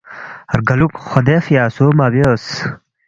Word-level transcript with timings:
رگالوکھ 0.57 0.97
خدے 1.09 1.37
فیا 1.45 1.63
سو 1.75 1.85
مَہ 1.97 2.07
بیوس 2.13 2.45